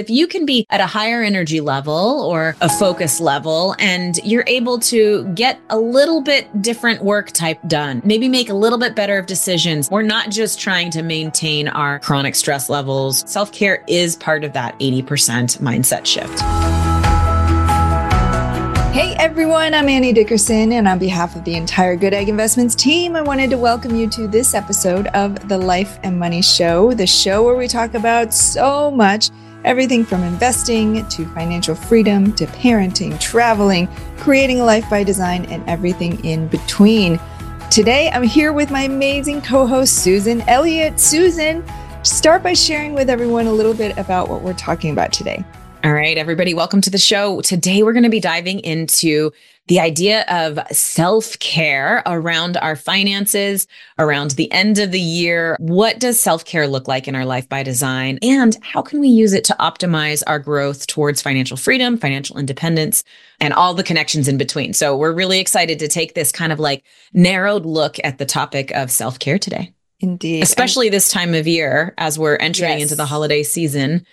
[0.00, 4.46] If you can be at a higher energy level or a focus level and you're
[4.46, 8.96] able to get a little bit different work type done, maybe make a little bit
[8.96, 9.90] better of decisions.
[9.90, 13.30] We're not just trying to maintain our chronic stress levels.
[13.30, 16.40] Self care is part of that 80% mindset shift.
[18.94, 23.16] Hey everyone, I'm Annie Dickerson, and on behalf of the entire Good Egg Investments team,
[23.16, 27.06] I wanted to welcome you to this episode of the Life and Money Show, the
[27.06, 29.28] show where we talk about so much
[29.62, 35.62] Everything from investing to financial freedom to parenting, traveling, creating a life by design, and
[35.68, 37.20] everything in between.
[37.70, 40.98] Today, I'm here with my amazing co host, Susan Elliott.
[40.98, 41.62] Susan,
[42.04, 45.44] start by sharing with everyone a little bit about what we're talking about today.
[45.84, 47.42] All right, everybody, welcome to the show.
[47.42, 49.30] Today, we're going to be diving into
[49.70, 53.68] the idea of self care around our finances,
[54.00, 55.56] around the end of the year.
[55.60, 58.18] What does self care look like in our life by design?
[58.20, 63.04] And how can we use it to optimize our growth towards financial freedom, financial independence,
[63.38, 64.72] and all the connections in between?
[64.72, 68.72] So, we're really excited to take this kind of like narrowed look at the topic
[68.72, 69.72] of self care today.
[70.00, 70.42] Indeed.
[70.42, 72.82] Especially and- this time of year as we're entering yes.
[72.82, 74.04] into the holiday season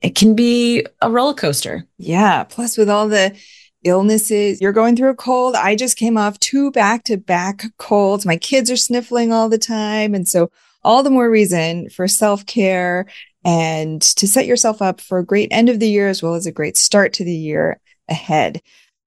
[0.00, 1.86] it can be a roller coaster.
[1.96, 2.42] Yeah.
[2.42, 3.36] Plus, with all the
[3.84, 5.54] illnesses, you're going through a cold.
[5.54, 8.26] I just came off two back to back colds.
[8.26, 10.14] My kids are sniffling all the time.
[10.14, 10.50] And so,
[10.84, 13.06] all the more reason for self care
[13.44, 16.46] and to set yourself up for a great end of the year as well as
[16.46, 18.60] a great start to the year ahead.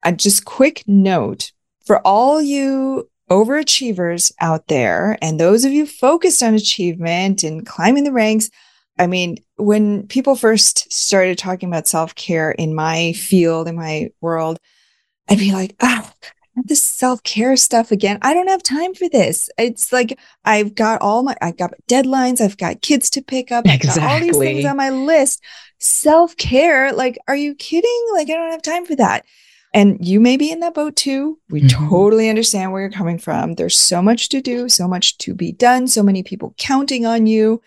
[0.03, 1.51] A just quick note
[1.85, 8.03] for all you overachievers out there and those of you focused on achievement and climbing
[8.03, 8.49] the ranks,
[8.97, 14.09] I mean, when people first started talking about self care in my field, in my
[14.21, 14.59] world,
[15.29, 16.29] I'd be like, ah, oh,
[16.63, 18.19] this self care stuff again.
[18.21, 19.49] I don't have time for this.
[19.57, 23.65] It's like I've got all my, I've got deadlines, I've got kids to pick up,
[23.67, 24.01] I've exactly.
[24.01, 25.43] got all these things on my list.
[25.79, 28.05] Self care, like, are you kidding?
[28.13, 29.25] Like, I don't have time for that.
[29.73, 31.37] And you may be in that boat too.
[31.49, 31.89] We mm-hmm.
[31.89, 33.55] totally understand where you're coming from.
[33.55, 37.27] There's so much to do, so much to be done, so many people counting on
[37.27, 37.61] you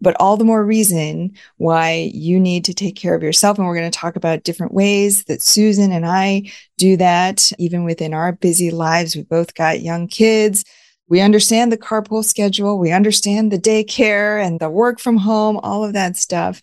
[0.00, 3.58] but all the more reason why you need to take care of yourself.
[3.58, 7.84] And we're going to talk about different ways that Susan and I do that, even
[7.84, 9.16] within our busy lives.
[9.16, 10.64] We both got young kids.
[11.08, 12.78] We understand the carpool schedule.
[12.78, 16.60] We understand the daycare and the work from home, all of that stuff.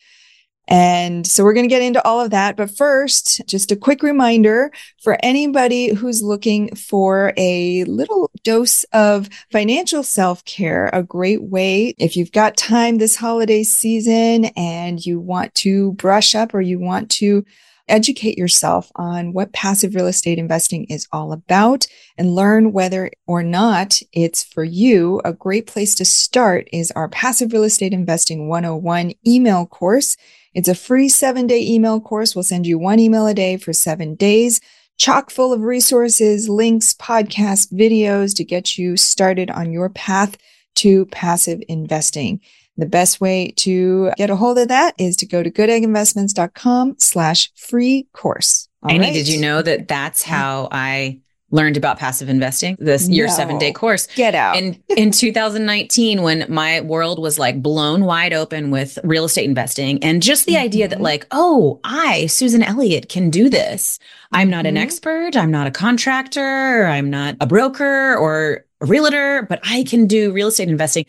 [0.68, 2.56] And so we're going to get into all of that.
[2.56, 4.72] But first, just a quick reminder
[5.04, 11.94] for anybody who's looking for a little dose of financial self care, a great way
[11.98, 16.80] if you've got time this holiday season and you want to brush up or you
[16.80, 17.44] want to
[17.92, 21.86] educate yourself on what passive real estate investing is all about
[22.18, 25.22] and learn whether or not it's for you.
[25.26, 30.18] A great place to start is our passive real estate investing 101 email course.
[30.54, 32.36] It's a free seven day email course.
[32.36, 34.62] We'll send you one email a day for seven days,
[34.98, 40.38] chock full of resources, links, podcasts, videos to get you started on your path
[40.76, 42.40] to passive investing.
[42.82, 47.52] The best way to get a hold of that is to go to goodegginvestments.com slash
[47.56, 48.68] free course.
[48.82, 49.14] All Annie, right.
[49.14, 51.20] did you know that that's how I
[51.52, 53.14] learned about passive investing this no.
[53.14, 58.06] year seven day course get out in in 2019 when my world was like blown
[58.06, 60.64] wide open with real estate investing and just the mm-hmm.
[60.64, 61.04] idea that mm-hmm.
[61.04, 64.00] like oh i susan elliott can do this
[64.32, 64.78] i'm not mm-hmm.
[64.78, 69.84] an expert i'm not a contractor i'm not a broker or a realtor but i
[69.84, 71.06] can do real estate investing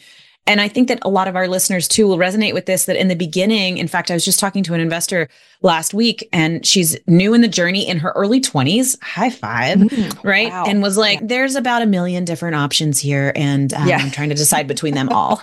[0.46, 2.96] and I think that a lot of our listeners too will resonate with this that
[2.96, 5.28] in the beginning, in fact, I was just talking to an investor
[5.62, 10.24] last week and she's new in the journey in her early 20s, high five, mm,
[10.24, 10.50] right?
[10.50, 10.64] Wow.
[10.66, 11.26] And was like, yeah.
[11.28, 13.32] there's about a million different options here.
[13.36, 13.98] And um, yeah.
[13.98, 15.42] I'm trying to decide between them all.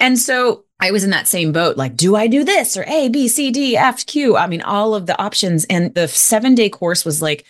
[0.00, 1.76] and so I was in that same boat.
[1.76, 4.36] Like, do I do this or A, B, C, D, F, Q?
[4.36, 5.64] I mean, all of the options.
[5.66, 7.44] And the seven day course was like,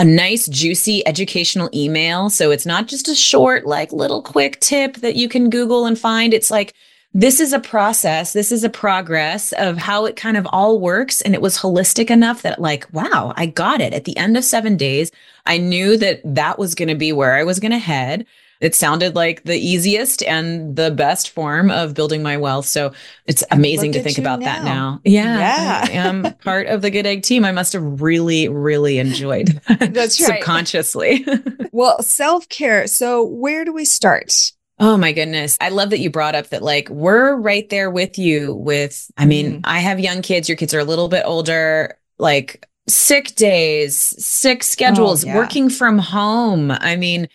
[0.00, 2.30] a nice, juicy educational email.
[2.30, 5.98] So it's not just a short, like little quick tip that you can Google and
[5.98, 6.32] find.
[6.32, 6.72] It's like,
[7.12, 8.32] this is a process.
[8.32, 11.20] This is a progress of how it kind of all works.
[11.20, 13.92] And it was holistic enough that, like, wow, I got it.
[13.92, 15.12] At the end of seven days,
[15.44, 18.24] I knew that that was going to be where I was going to head.
[18.60, 22.66] It sounded like the easiest and the best form of building my wealth.
[22.66, 22.92] So
[23.26, 24.44] it's amazing to think about now.
[24.46, 25.00] that now.
[25.04, 25.38] Yeah.
[25.38, 25.84] Yeah.
[25.86, 27.44] I am part of the Good Egg team.
[27.44, 31.24] I must have really, really enjoyed that That's subconsciously.
[31.72, 32.86] well, self care.
[32.86, 34.52] So where do we start?
[34.78, 35.56] Oh my goodness.
[35.60, 39.24] I love that you brought up that like we're right there with you with I
[39.24, 39.60] mean, mm.
[39.64, 44.62] I have young kids, your kids are a little bit older, like sick days, sick
[44.62, 45.36] schedules, oh, yeah.
[45.36, 46.70] working from home.
[46.70, 47.28] I mean,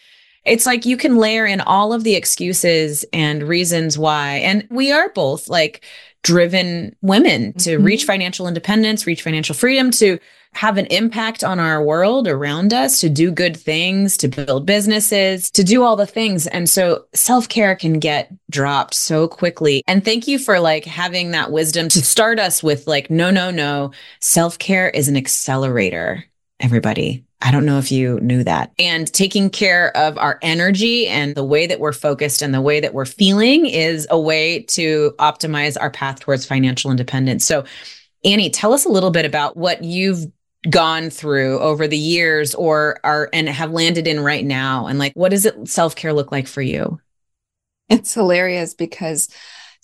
[0.46, 4.36] it's like you can layer in all of the excuses and reasons why.
[4.38, 5.84] And we are both like
[6.24, 7.84] driven women to mm-hmm.
[7.84, 10.20] reach financial independence, reach financial freedom, to
[10.56, 15.52] have an impact on our world around us, to do good things, to build businesses,
[15.52, 16.48] to do all the things.
[16.48, 19.84] And so self care can get dropped so quickly.
[19.86, 23.52] And thank you for like having that wisdom to start us with like, no, no,
[23.52, 23.92] no.
[24.22, 26.24] Self care is an accelerator,
[26.60, 27.26] everybody.
[27.42, 28.72] I don't know if you knew that.
[28.80, 32.80] And taking care of our energy and the way that we're focused and the way
[32.80, 37.46] that we're feeling is a way to optimize our path towards financial independence.
[37.46, 37.66] So,
[38.24, 40.26] Annie, tell us a little bit about what you've
[40.70, 45.14] gone through over the years or are and have landed in right now and like
[45.14, 47.00] what does it self-care look like for you
[47.88, 49.30] it's hilarious because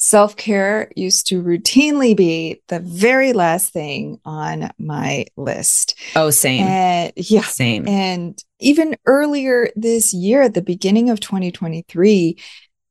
[0.02, 5.94] self-care used to routinely be the very last thing on my list.
[6.16, 6.66] Oh same.
[6.66, 7.88] And, yeah same.
[7.88, 12.36] and even earlier this year at the beginning of 2023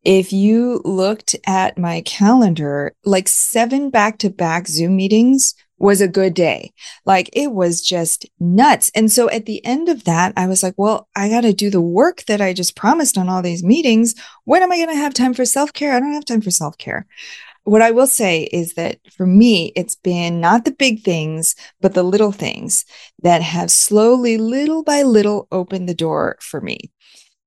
[0.05, 6.73] if you looked at my calendar like seven back-to-back zoom meetings was a good day.
[7.05, 8.93] Like it was just nuts.
[8.95, 11.71] And so at the end of that, I was like, well, I got to do
[11.71, 14.15] the work that I just promised on all these meetings.
[14.45, 15.95] When am I going to have time for self care?
[15.95, 17.07] I don't have time for self care.
[17.65, 21.95] What I will say is that for me, it's been not the big things, but
[21.95, 22.85] the little things
[23.23, 26.91] that have slowly, little by little, opened the door for me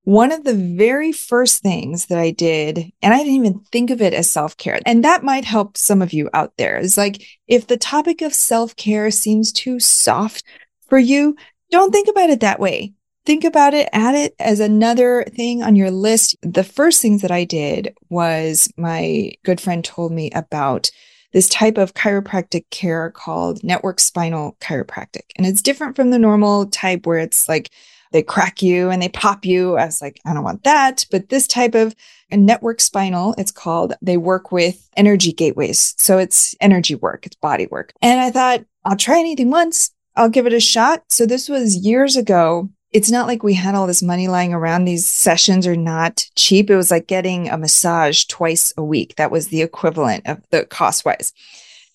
[0.04, 4.02] one of the very first things that I did, and I didn't even think of
[4.02, 7.26] it as self care, and that might help some of you out there, is like
[7.48, 10.44] if the topic of self care seems too soft
[10.90, 11.36] for you,
[11.72, 12.94] don't think about it that way.
[13.26, 16.36] Think about it, add it as another thing on your list.
[16.42, 20.92] The first things that I did was my good friend told me about
[21.32, 25.32] this type of chiropractic care called network spinal chiropractic.
[25.38, 27.72] And it's different from the normal type where it's like
[28.13, 29.75] they crack you and they pop you.
[29.75, 31.06] I was like, I don't want that.
[31.12, 31.94] But this type of
[32.31, 35.94] network spinal, it's called, they work with energy gateways.
[35.98, 37.94] So it's energy work, it's body work.
[38.01, 39.92] And I thought, I'll try anything once.
[40.15, 41.04] I'll give it a shot.
[41.10, 42.69] So this was years ago.
[42.92, 44.86] It's not like we had all this money lying around.
[44.86, 46.69] These sessions are not cheap.
[46.69, 49.15] It was like getting a massage twice a week.
[49.15, 51.33] That was the equivalent of the cost wise.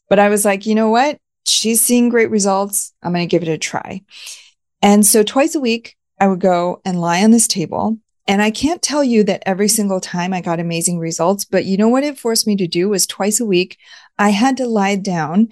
[0.09, 1.21] But I was like, you know what?
[1.47, 2.93] She's seeing great results.
[3.03, 4.03] I'm going to give it a try.
[4.83, 7.99] And so twice a week, I would go and lie on this table.
[8.27, 11.79] And I can't tell you that every single time I got amazing results, but you
[11.79, 13.79] know what it forced me to do was twice a week,
[14.19, 15.49] I had to lie down,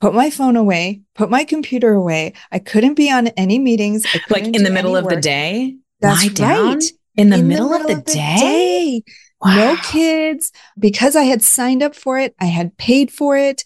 [0.00, 2.34] put my phone away, put my computer away.
[2.52, 4.06] I couldn't be on any meetings.
[4.28, 5.14] Like in the middle of work.
[5.14, 5.76] the day?
[6.00, 6.84] That's lie down right.
[7.16, 8.36] In the, in middle, the middle, of the, of the day?
[8.36, 9.02] day.
[9.40, 9.54] Wow.
[9.54, 10.52] No kids.
[10.78, 13.64] Because I had signed up for it, I had paid for it.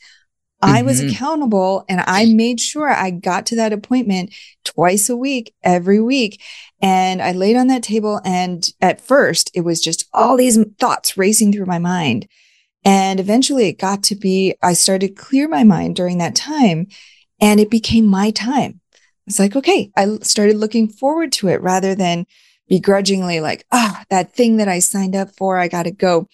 [0.63, 0.75] Mm-hmm.
[0.75, 1.11] I was mm-hmm.
[1.11, 4.33] accountable and I made sure I got to that appointment
[4.65, 6.41] twice a week, every week.
[6.81, 8.21] And I laid on that table.
[8.25, 12.29] And at first, it was just all these thoughts racing through my mind.
[12.85, 16.89] And eventually, it got to be, I started to clear my mind during that time
[17.41, 18.81] and it became my time.
[19.27, 22.27] It's like, okay, I started looking forward to it rather than
[22.69, 26.29] begrudgingly like, ah, oh, that thing that I signed up for, I got to go.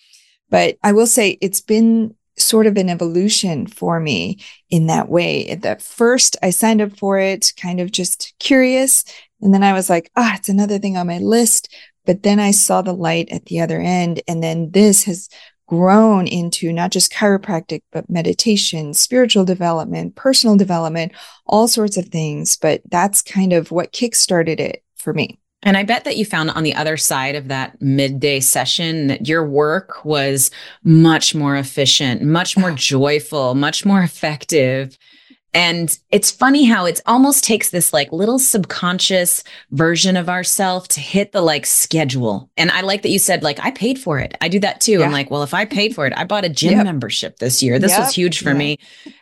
[0.51, 4.39] But I will say it's been sort of an evolution for me
[4.71, 5.49] in that way.
[5.49, 9.05] At first, I signed up for it kind of just curious.
[9.41, 11.75] And then I was like, ah, it's another thing on my list.
[12.07, 14.23] But then I saw the light at the other end.
[14.27, 15.29] And then this has
[15.67, 21.13] grown into not just chiropractic, but meditation, spiritual development, personal development,
[21.47, 22.57] all sorts of things.
[22.57, 25.39] But that's kind of what kickstarted it for me.
[25.69, 29.29] And I bet that you found on the other side of that midday session that
[29.29, 30.51] your work was
[30.83, 32.75] much more efficient, much more oh.
[32.75, 34.97] joyful, much more effective.
[35.55, 41.01] And it's funny how it almost takes this like little subconscious version of ourself to
[41.01, 42.51] hit the like schedule.
[42.59, 44.37] And I like that you said, like, I paid for it.
[44.43, 44.99] I do that too.
[44.99, 45.07] Yeah.
[45.07, 46.85] I'm like, well, if I paid for it, I bought a gym yep.
[46.85, 47.79] membership this year.
[47.79, 48.01] This yep.
[48.01, 48.59] was huge for yeah.
[48.59, 48.79] me.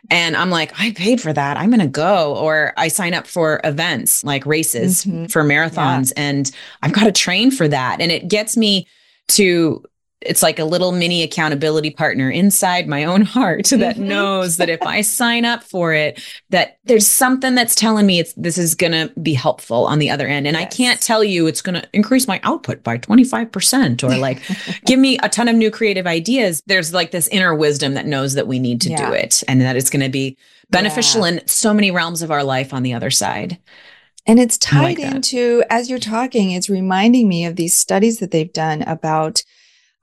[0.09, 1.55] And I'm like, I paid for that.
[1.55, 2.35] I'm going to go.
[2.35, 5.27] Or I sign up for events like races mm-hmm.
[5.27, 6.23] for marathons yeah.
[6.23, 8.01] and I've got to train for that.
[8.01, 8.87] And it gets me
[9.29, 9.83] to
[10.21, 14.07] it's like a little mini accountability partner inside my own heart that mm-hmm.
[14.07, 18.33] knows that if I sign up for it, that there's something that's telling me it's
[18.33, 20.47] this is going to be helpful on the other end.
[20.47, 20.65] And yes.
[20.65, 24.41] I can't tell you it's going to increase my output by 25% or like
[24.85, 26.63] give me a ton of new creative ideas.
[26.65, 29.07] There's like this inner wisdom that knows that we need to yeah.
[29.07, 30.37] do it and that it's going to be
[30.69, 31.33] beneficial yeah.
[31.33, 33.59] in so many realms of our life on the other side.
[34.25, 38.31] And it's tied like into, as you're talking, it's reminding me of these studies that
[38.31, 39.43] they've done about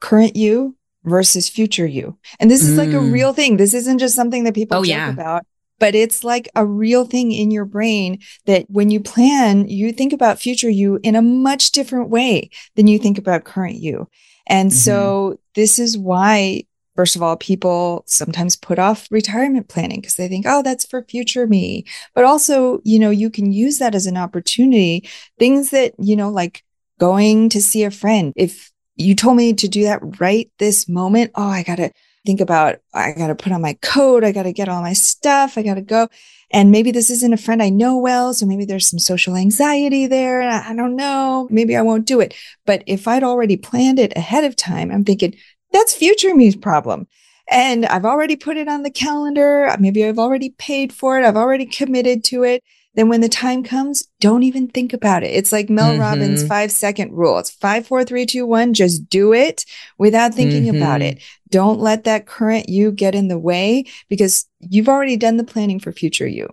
[0.04, 2.18] current you versus future you.
[2.38, 3.10] And this is like a mm.
[3.10, 3.56] real thing.
[3.56, 5.10] This isn't just something that people oh, talk yeah.
[5.10, 5.46] about,
[5.78, 10.12] but it's like a real thing in your brain that when you plan, you think
[10.12, 14.06] about future you in a much different way than you think about current you.
[14.46, 14.76] And mm-hmm.
[14.76, 16.64] so this is why
[16.96, 21.02] First of all, people sometimes put off retirement planning because they think, oh, that's for
[21.02, 21.86] future me.
[22.14, 25.08] But also, you know, you can use that as an opportunity.
[25.36, 26.62] Things that, you know, like
[27.00, 28.32] going to see a friend.
[28.36, 31.90] If you told me to do that right this moment, oh, I got to
[32.24, 34.24] think about, I got to put on my coat.
[34.24, 35.58] I got to get all my stuff.
[35.58, 36.08] I got to go.
[36.50, 38.32] And maybe this isn't a friend I know well.
[38.32, 40.40] So maybe there's some social anxiety there.
[40.40, 41.48] And I don't know.
[41.50, 42.34] Maybe I won't do it.
[42.64, 45.34] But if I'd already planned it ahead of time, I'm thinking,
[45.72, 47.06] that's future me's problem.
[47.50, 49.74] And I've already put it on the calendar.
[49.78, 51.26] Maybe I've already paid for it.
[51.26, 52.62] I've already committed to it.
[52.94, 55.34] Then when the time comes, don't even think about it.
[55.34, 56.00] It's like Mel mm-hmm.
[56.00, 57.38] Robbins' five second rule.
[57.38, 58.72] It's five, four, three, two, one.
[58.72, 59.64] Just do it
[59.98, 60.76] without thinking mm-hmm.
[60.76, 61.22] about it.
[61.50, 65.80] Don't let that current you get in the way because you've already done the planning
[65.80, 66.48] for future you.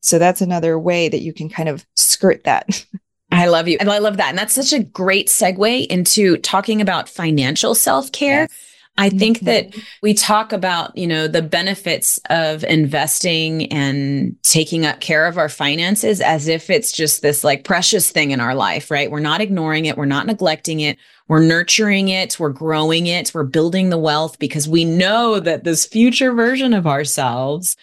[0.00, 2.84] So that's another way that you can kind of skirt that.
[3.32, 3.78] I love you.
[3.80, 4.28] And I love that.
[4.28, 8.42] And that's such a great segue into talking about financial self care.
[8.42, 8.61] Yes.
[8.98, 15.00] I think that we talk about, you know, the benefits of investing and taking up
[15.00, 18.90] care of our finances as if it's just this like precious thing in our life,
[18.90, 19.10] right?
[19.10, 19.96] We're not ignoring it.
[19.96, 20.98] We're not neglecting it.
[21.26, 22.38] We're nurturing it.
[22.38, 23.32] We're growing it.
[23.32, 27.76] We're building the wealth because we know that this future version of ourselves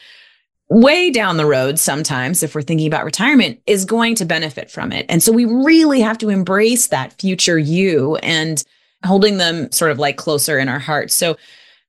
[0.69, 4.91] way down the road sometimes if we're thinking about retirement is going to benefit from
[4.91, 5.07] it.
[5.09, 8.63] And so we really have to embrace that future you and
[9.05, 11.15] holding them sort of like closer in our hearts.
[11.15, 11.37] So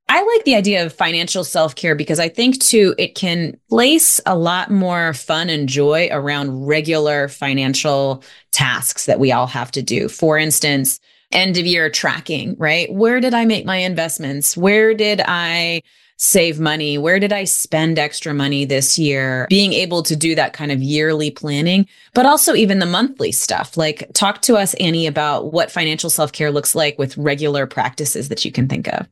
[0.08, 4.36] I like the idea of financial self-care because I think too it can place a
[4.36, 10.08] lot more fun and joy around regular financial tasks that we all have to do.
[10.08, 10.98] For instance,
[11.32, 12.92] end of year tracking, right?
[12.92, 14.56] Where did I make my investments?
[14.56, 15.82] Where did I
[16.16, 16.98] save money?
[16.98, 19.46] Where did I spend extra money this year?
[19.48, 23.76] Being able to do that kind of yearly planning, but also even the monthly stuff.
[23.76, 28.28] Like, talk to us, Annie, about what financial self care looks like with regular practices
[28.28, 29.08] that you can think of.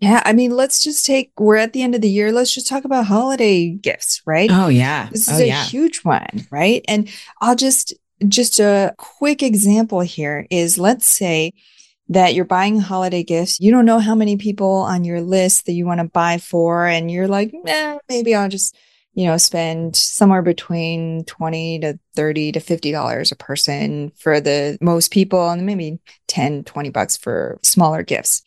[0.00, 2.30] Yeah, I mean, let's just take, we're at the end of the year.
[2.30, 4.48] Let's just talk about holiday gifts, right?
[4.52, 5.08] Oh, yeah.
[5.10, 5.64] This is oh, a yeah.
[5.64, 6.84] huge one, right?
[6.86, 7.08] And
[7.40, 7.94] I'll just,
[8.26, 11.52] just a quick example here is let's say
[12.08, 13.60] that you're buying holiday gifts.
[13.60, 16.86] You don't know how many people on your list that you want to buy for.
[16.86, 18.74] And you're like, eh, maybe I'll just,
[19.12, 25.12] you know, spend somewhere between 20 to 30 to $50 a person for the most
[25.12, 25.98] people and maybe
[26.28, 28.42] 10, 20 bucks for smaller gifts.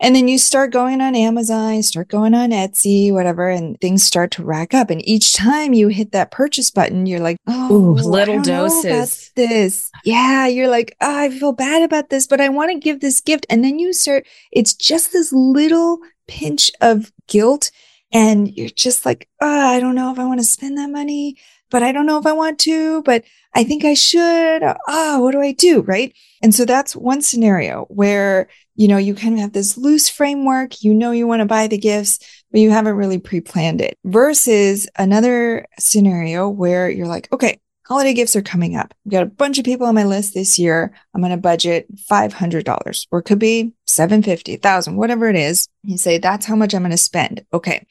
[0.00, 4.32] And then you start going on Amazon, start going on Etsy, whatever, and things start
[4.32, 4.90] to rack up.
[4.90, 9.30] And each time you hit that purchase button, you're like, oh, Ooh, little doses.
[9.36, 9.90] this.
[10.04, 10.46] Yeah.
[10.46, 13.46] You're like, oh, I feel bad about this, but I want to give this gift.
[13.48, 17.70] And then you start, it's just this little pinch of guilt.
[18.12, 21.36] And you're just like, oh, I don't know if I want to spend that money,
[21.74, 24.62] but I don't know if I want to, but I think I should.
[24.62, 25.80] Ah, oh, what do I do?
[25.80, 26.14] Right.
[26.40, 30.84] And so that's one scenario where you know, you kind of have this loose framework.
[30.84, 32.18] You know, you want to buy the gifts,
[32.52, 38.14] but you haven't really pre planned it versus another scenario where you're like, okay, holiday
[38.14, 38.94] gifts are coming up.
[39.04, 40.94] I've got a bunch of people on my list this year.
[41.12, 45.68] I'm going to budget $500 or it could be 750, 1000, whatever it is.
[45.82, 47.44] You say, that's how much I'm going to spend.
[47.52, 47.86] Okay.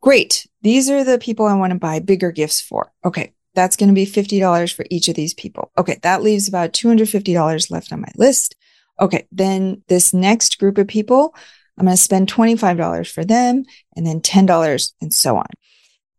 [0.00, 0.46] Great.
[0.62, 2.92] These are the people I want to buy bigger gifts for.
[3.04, 3.32] Okay.
[3.54, 5.72] That's going to be $50 for each of these people.
[5.76, 5.98] Okay.
[6.02, 8.54] That leaves about $250 left on my list
[9.00, 11.34] okay, then this next group of people,
[11.78, 13.64] I'm going to spend $25 for them
[13.96, 15.46] and then $10 and so on.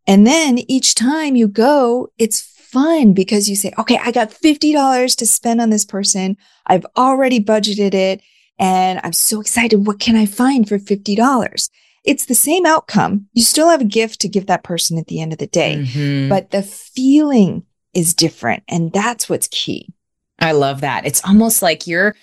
[0.08, 5.16] And then each time you go, it's fun because you say, okay, I got $50
[5.18, 6.38] to spend on this person.
[6.66, 8.22] I've already budgeted it
[8.58, 9.86] and I'm so excited.
[9.86, 11.70] What can I find for $50?
[12.06, 13.28] It's the same outcome.
[13.34, 15.78] You still have a gift to give that person at the end of the day,
[15.78, 16.30] mm-hmm.
[16.30, 17.64] but the feeling
[17.94, 18.64] is different.
[18.68, 19.94] And that's what's key.
[20.40, 21.06] I love that.
[21.06, 22.16] It's almost like you're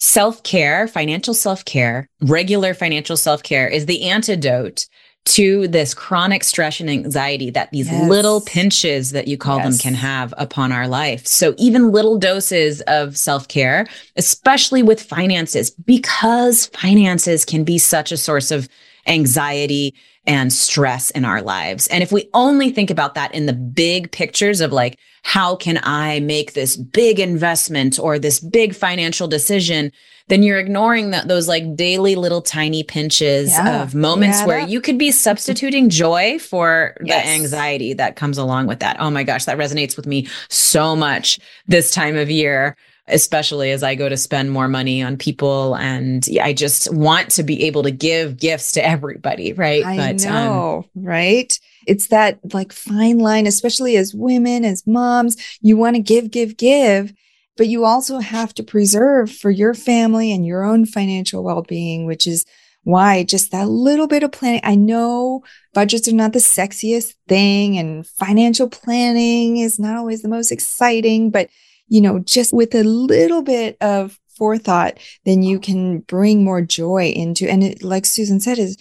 [0.00, 4.86] Self care, financial self care, regular financial self care is the antidote
[5.24, 8.06] to this chronic stress and anxiety that these yes.
[8.10, 9.64] little pinches that you call yes.
[9.66, 11.26] them can have upon our life.
[11.26, 18.18] So even little doses of self-care, especially with finances, because finances can be such a
[18.18, 18.68] source of
[19.06, 19.94] anxiety
[20.26, 21.86] and stress in our lives.
[21.88, 25.80] And if we only think about that in the big pictures of like, how can
[25.82, 29.92] I make this big investment or this big financial decision?
[30.28, 33.82] Then you're ignoring that those like daily little tiny pinches yeah.
[33.82, 37.24] of moments yeah, where you could be substituting joy for yes.
[37.24, 38.96] the anxiety that comes along with that.
[39.00, 43.82] Oh my gosh, that resonates with me so much this time of year especially as
[43.82, 45.76] I go to spend more money on people.
[45.76, 49.84] And I just want to be able to give gifts to everybody, right?
[49.84, 51.60] I but, um, know, um, right?
[51.86, 56.56] It's that like fine line, especially as women, as moms, you want to give, give,
[56.56, 57.12] give,
[57.58, 62.06] but you also have to preserve for your family and your own financial well being,
[62.06, 62.46] which is
[62.84, 63.24] Why?
[63.24, 64.60] Just that little bit of planning.
[64.62, 65.42] I know
[65.72, 71.30] budgets are not the sexiest thing and financial planning is not always the most exciting,
[71.30, 71.48] but
[71.94, 77.12] you know, just with a little bit of forethought, then you can bring more joy
[77.14, 78.76] into, and it, like Susan said, is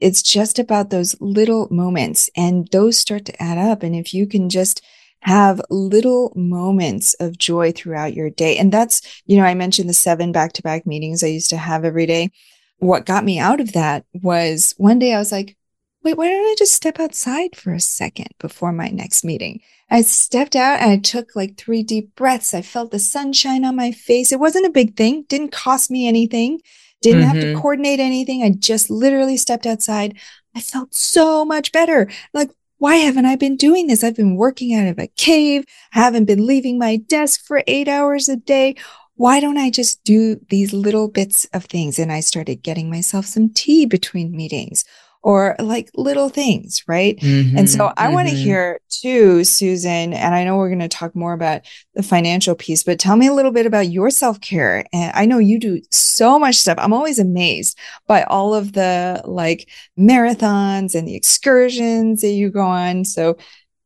[0.00, 3.82] it's just about those little moments and those start to add up.
[3.82, 4.84] And if you can just
[5.20, 8.58] have little moments of joy throughout your day.
[8.58, 11.56] And that's, you know, I mentioned the seven back to back meetings I used to
[11.56, 12.30] have every day.
[12.80, 15.56] What got me out of that was one day I was like,
[16.02, 19.60] wait, why don't I just step outside for a second before my next meeting?
[19.90, 22.54] I stepped out and I took like three deep breaths.
[22.54, 24.32] I felt the sunshine on my face.
[24.32, 26.60] It wasn't a big thing, didn't cost me anything,
[27.00, 27.28] didn't mm-hmm.
[27.28, 27.60] have to mm-hmm.
[27.60, 28.42] coordinate anything.
[28.42, 30.18] I just literally stepped outside.
[30.54, 32.10] I felt so much better.
[32.34, 34.04] Like, why haven't I been doing this?
[34.04, 38.28] I've been working out of a cave, haven't been leaving my desk for eight hours
[38.28, 38.76] a day.
[39.16, 41.98] Why don't I just do these little bits of things?
[41.98, 44.84] And I started getting myself some tea between meetings
[45.22, 47.16] or like little things, right?
[47.18, 48.14] Mm-hmm, and so I mm-hmm.
[48.14, 51.62] want to hear too, Susan, and I know we're going to talk more about
[51.94, 54.84] the financial piece, but tell me a little bit about your self care.
[54.92, 56.78] And I know you do so much stuff.
[56.80, 62.62] I'm always amazed by all of the like marathons and the excursions that you go
[62.62, 63.04] on.
[63.04, 63.38] So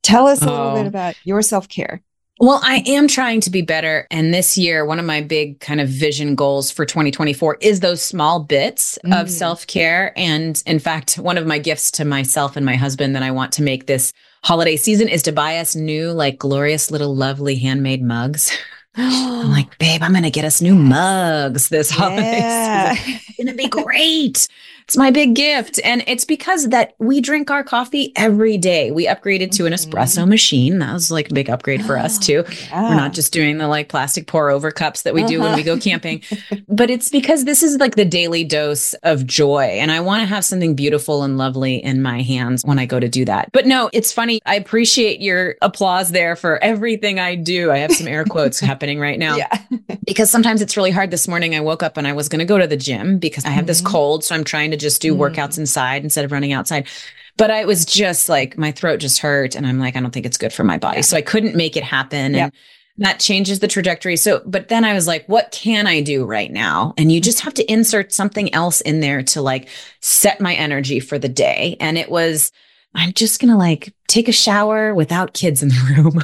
[0.03, 0.75] tell us a little oh.
[0.75, 2.03] bit about your self care.
[2.43, 4.09] Well, I am trying to be better.
[4.11, 8.03] And this year, one of my big kind of vision goals for 2024 is those
[8.03, 9.15] small bits mm.
[9.15, 10.13] of self care.
[10.19, 13.53] And in fact, one of my gifts to myself and my husband that I want
[13.53, 18.03] to make this holiday season is to buy us new, like glorious little lovely handmade
[18.03, 18.51] mugs.
[18.97, 22.95] I'm like, babe, I'm going to get us new mugs this holiday yeah.
[22.97, 23.21] season.
[23.29, 24.49] It's going to be great.
[24.85, 25.81] It's my big gift.
[25.85, 28.91] And it's because that we drink our coffee every day.
[28.91, 30.31] We upgraded to an espresso mm-hmm.
[30.31, 30.79] machine.
[30.79, 32.45] That was like a big upgrade for us too.
[32.69, 32.91] Yeah.
[32.91, 35.49] We're not just doing the like plastic pour over cups that we do uh-huh.
[35.49, 35.81] when we go uh-huh.
[35.83, 36.23] camping,
[36.69, 39.63] but it's because this is like the daily dose of joy.
[39.63, 43.01] And I want to have something beautiful and lovely in my hands when I go
[43.01, 43.51] to do that.
[43.53, 44.41] But no, it's funny.
[44.47, 47.71] I appreciate your applause there for everything I do.
[47.71, 49.37] I have some air quotes happening right now.
[49.37, 49.59] Yeah.
[50.05, 51.11] because sometimes it's really hard.
[51.11, 53.45] This morning I woke up and I was going to go to the gym because
[53.45, 53.69] I have mm-hmm.
[53.69, 54.25] this cold.
[54.25, 55.19] So I'm trying to just do mm.
[55.19, 56.89] workouts inside instead of running outside.
[57.37, 59.55] But I was just like, my throat just hurt.
[59.55, 60.99] And I'm like, I don't think it's good for my body.
[60.99, 61.03] Yeah.
[61.03, 62.35] So I couldn't make it happen.
[62.35, 62.53] And
[62.99, 64.17] that changes the trajectory.
[64.17, 66.93] So, but then I was like, what can I do right now?
[66.99, 69.69] And you just have to insert something else in there to like
[70.01, 71.77] set my energy for the day.
[71.81, 72.53] And it was,
[72.95, 76.23] I'm just going to like take a shower without kids in the room.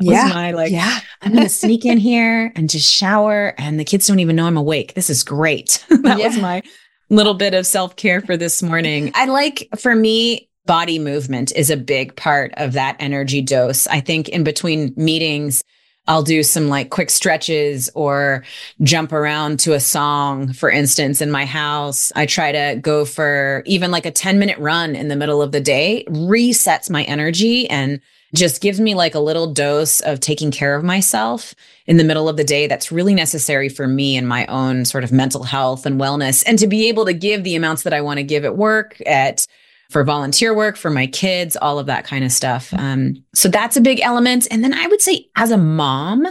[0.00, 0.28] yeah.
[0.28, 0.98] my like, yeah.
[1.22, 4.46] I'm going to sneak in here and just shower and the kids don't even know
[4.46, 4.94] I'm awake.
[4.94, 5.84] This is great.
[5.88, 6.26] that yeah.
[6.26, 6.62] was my
[7.10, 9.12] little bit of self care for this morning.
[9.14, 13.86] I like, for me, body movement is a big part of that energy dose.
[13.86, 15.64] I think in between meetings,
[16.08, 18.42] I'll do some like quick stretches or
[18.82, 22.10] jump around to a song, for instance, in my house.
[22.16, 25.52] I try to go for even like a 10 minute run in the middle of
[25.52, 28.00] the day, resets my energy and
[28.34, 31.54] just gives me like a little dose of taking care of myself
[31.86, 35.04] in the middle of the day that's really necessary for me and my own sort
[35.04, 38.02] of mental health and wellness and to be able to give the amounts that I
[38.02, 39.46] want to give at work at
[39.90, 42.72] for volunteer work for my kids all of that kind of stuff.
[42.74, 44.46] Um, so that's a big element.
[44.50, 46.26] And then I would say as a mom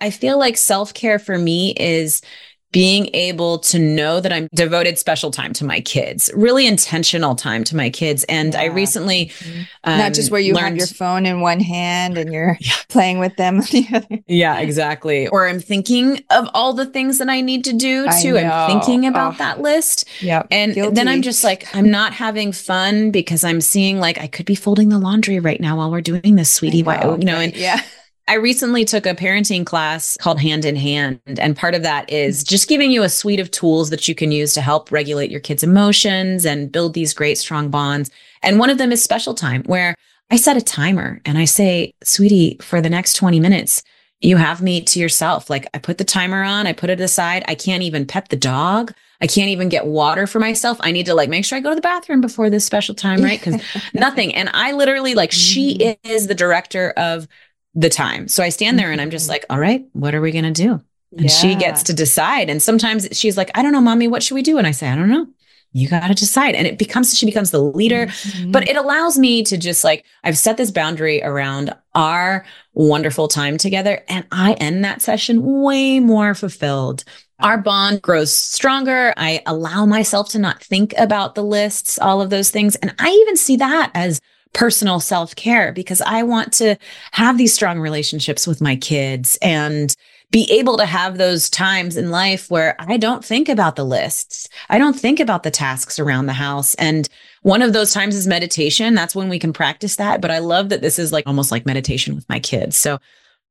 [0.00, 2.22] I feel like self-care for me is
[2.72, 7.64] being able to know that I'm devoted special time to my kids, really intentional time
[7.64, 8.24] to my kids.
[8.24, 8.60] And yeah.
[8.60, 9.62] I recently, mm-hmm.
[9.84, 12.72] um, not just where you learned, have your phone in one hand and you're yeah.
[12.88, 14.18] playing with them the other.
[14.26, 15.26] Yeah, exactly.
[15.28, 18.38] Or I'm thinking of all the things that I need to do too.
[18.38, 19.38] I'm thinking about oh.
[19.38, 20.08] that list.
[20.20, 20.44] Yeah.
[20.50, 20.94] And Guilty.
[20.94, 24.54] then I'm just like, I'm not having fun because I'm seeing like I could be
[24.54, 26.82] folding the laundry right now while we're doing this, sweetie.
[26.82, 27.82] Why, you know, and yeah
[28.28, 31.20] I recently took a parenting class called Hand in Hand.
[31.26, 34.30] And part of that is just giving you a suite of tools that you can
[34.30, 38.10] use to help regulate your kids' emotions and build these great, strong bonds.
[38.42, 39.94] And one of them is special time, where
[40.30, 43.82] I set a timer and I say, sweetie, for the next 20 minutes,
[44.20, 45.50] you have me to yourself.
[45.50, 47.42] Like I put the timer on, I put it aside.
[47.48, 48.92] I can't even pet the dog.
[49.20, 50.78] I can't even get water for myself.
[50.80, 53.22] I need to like make sure I go to the bathroom before this special time,
[53.22, 53.42] right?
[53.42, 53.60] Because
[53.94, 54.34] nothing.
[54.34, 56.10] And I literally like, she mm-hmm.
[56.10, 57.26] is the director of
[57.74, 58.28] the time.
[58.28, 59.32] So I stand there and I'm just mm-hmm.
[59.32, 60.80] like, all right, what are we going to do?
[61.12, 61.28] And yeah.
[61.28, 62.48] she gets to decide.
[62.50, 64.58] And sometimes she's like, I don't know, mommy, what should we do?
[64.58, 65.26] And I say, I don't know.
[65.72, 66.56] You got to decide.
[66.56, 68.50] And it becomes, she becomes the leader, mm-hmm.
[68.50, 73.56] but it allows me to just like, I've set this boundary around our wonderful time
[73.56, 74.02] together.
[74.08, 77.04] And I end that session way more fulfilled.
[77.38, 79.14] Our bond grows stronger.
[79.16, 82.76] I allow myself to not think about the lists, all of those things.
[82.76, 84.20] And I even see that as
[84.52, 86.76] personal self care because I want to
[87.12, 89.94] have these strong relationships with my kids and
[90.30, 94.48] be able to have those times in life where I don't think about the lists.
[94.68, 96.74] I don't think about the tasks around the house.
[96.76, 97.08] And
[97.42, 98.94] one of those times is meditation.
[98.94, 100.20] That's when we can practice that.
[100.20, 102.76] But I love that this is like almost like meditation with my kids.
[102.76, 102.98] So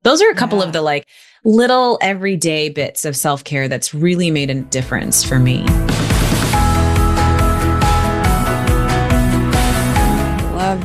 [0.04, 0.66] those are a couple yeah.
[0.66, 1.06] of the like
[1.44, 5.66] little everyday bits of self care that's really made a difference for me.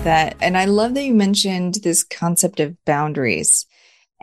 [0.05, 0.37] That.
[0.41, 3.67] And I love that you mentioned this concept of boundaries.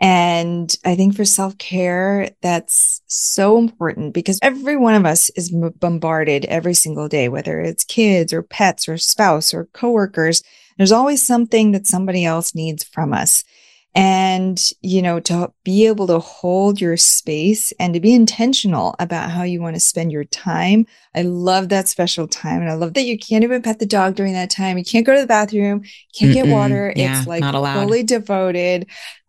[0.00, 5.54] And I think for self care, that's so important because every one of us is
[5.78, 10.42] bombarded every single day, whether it's kids or pets or spouse or coworkers.
[10.76, 13.44] There's always something that somebody else needs from us
[13.94, 19.30] and you know to be able to hold your space and to be intentional about
[19.30, 20.86] how you want to spend your time.
[21.14, 24.14] I love that special time and i love that you can't even pet the dog
[24.14, 24.78] during that time.
[24.78, 25.82] You can't go to the bathroom
[26.18, 26.92] can't Mm-mm, get water.
[26.96, 28.86] Yeah, it's like fully devoted.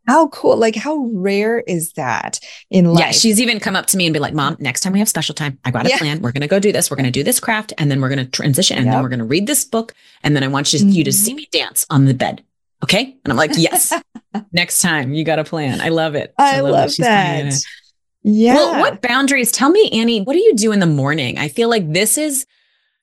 [0.07, 2.99] How cool like how rare is that in life?
[2.99, 5.07] yeah she's even come up to me and be like mom next time we have
[5.07, 5.97] special time i got a yeah.
[5.97, 6.21] plan.
[6.21, 6.91] We're going to go do this.
[6.91, 8.95] We're going to do this craft and then we're going to transition and yep.
[8.95, 10.89] then we're going to read this book and then i want you, mm-hmm.
[10.89, 11.37] you to see mm-hmm.
[11.37, 12.43] me dance on the bed
[12.83, 13.93] okay and i'm like yes
[14.51, 15.81] next time you got a plan.
[15.81, 16.33] I love it.
[16.37, 17.53] I, I love, love that.
[18.23, 18.55] Yeah.
[18.55, 19.51] Well, what boundaries?
[19.51, 21.37] Tell me, Annie, what do you do in the morning?
[21.37, 22.45] I feel like this is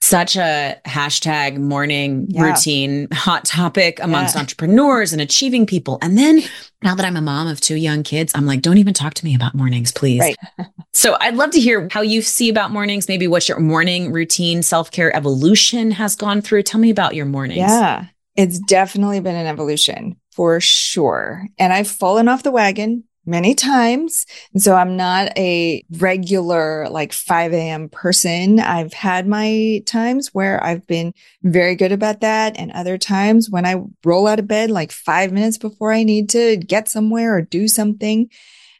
[0.03, 2.45] such a hashtag morning yeah.
[2.45, 4.41] routine hot topic amongst yeah.
[4.41, 5.99] entrepreneurs and achieving people.
[6.01, 6.41] And then
[6.83, 9.25] now that I'm a mom of two young kids, I'm like, don't even talk to
[9.27, 10.21] me about mornings, please.
[10.21, 10.37] Right.
[10.95, 14.63] so I'd love to hear how you see about mornings, maybe what your morning routine
[14.63, 16.63] self care evolution has gone through.
[16.63, 17.59] Tell me about your mornings.
[17.59, 18.07] Yeah.
[18.37, 21.47] It's definitely been an evolution for sure.
[21.59, 24.27] And I've fallen off the wagon many times.
[24.53, 27.89] And so I'm not a regular like 5 a.m.
[27.89, 28.59] person.
[28.59, 31.13] I've had my times where I've been
[31.43, 32.59] very good about that.
[32.59, 36.31] And other times when I roll out of bed like five minutes before I need
[36.31, 38.31] to get somewhere or do something.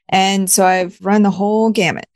[0.09, 2.07] And so I've run the whole gamut.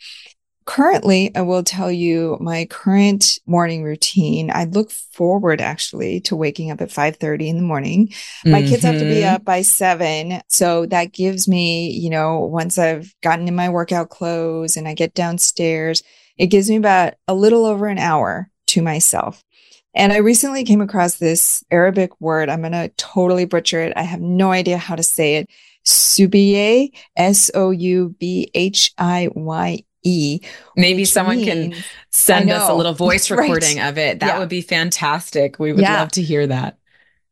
[0.67, 4.51] Currently, I will tell you my current morning routine.
[4.51, 8.15] I look forward actually to waking up at 5:30 in the morning.
[8.47, 8.69] My mm-hmm.
[8.69, 9.35] kids have to be mm-hmm.
[9.35, 14.09] up by 7, so that gives me, you know, once I've gotten in my workout
[14.09, 16.03] clothes and I get downstairs,
[16.39, 19.45] it gives me about a little over an hour to myself.
[19.95, 22.49] And I recently came across this Arabic word.
[22.49, 23.93] I'm going to totally butcher it.
[23.97, 25.51] I have no idea how to say it.
[25.85, 30.41] Subhiye, S O U B H I Y E.
[30.77, 33.89] Maybe someone means, can send us a little voice recording right.
[33.89, 34.21] of it.
[34.21, 34.39] That yeah.
[34.39, 35.59] would be fantastic.
[35.59, 36.01] We would yeah.
[36.01, 36.79] love to hear that.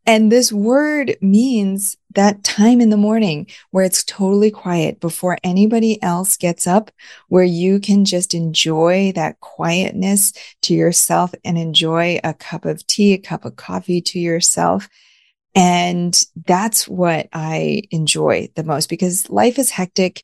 [0.05, 6.03] And this word means that time in the morning where it's totally quiet before anybody
[6.03, 6.91] else gets up,
[7.29, 10.33] where you can just enjoy that quietness
[10.63, 14.89] to yourself and enjoy a cup of tea, a cup of coffee to yourself.
[15.55, 20.23] And that's what I enjoy the most because life is hectic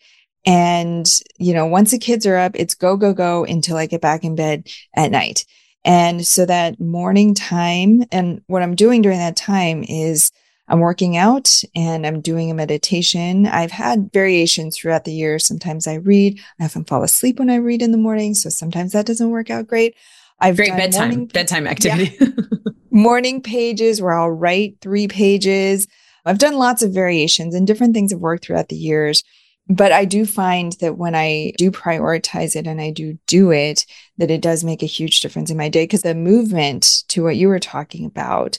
[0.49, 1.07] and,
[1.37, 4.25] you know, once the kids are up, it's go, go, go until I get back
[4.25, 5.45] in bed at night.
[5.85, 10.33] And so that morning time and what I'm doing during that time is
[10.67, 13.47] I'm working out and I'm doing a meditation.
[13.47, 15.39] I've had variations throughout the year.
[15.39, 16.41] Sometimes I read.
[16.59, 18.33] I often fall asleep when I read in the morning.
[18.33, 19.97] So sometimes that doesn't work out great.
[20.41, 22.17] I've great bedtime, morning, bedtime activity.
[22.19, 22.29] Yeah.
[22.91, 25.87] morning pages where I'll write three pages.
[26.25, 29.23] I've done lots of variations and different things have worked throughout the years.
[29.69, 33.85] But I do find that when I do prioritize it and I do do it,
[34.17, 37.37] that it does make a huge difference in my day because the movement to what
[37.37, 38.59] you were talking about.